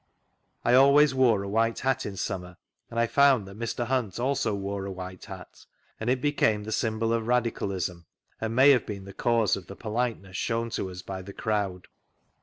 [0.65, 2.57] I always wore a white hat in summer,
[2.89, 3.85] and I found that Mr.
[3.85, 5.67] Hunt also wore a white hat,
[5.99, 8.07] and it became the symbcJ of radicalism,
[8.39, 11.87] and may have been the cause of the politeness shown to us by the crowd.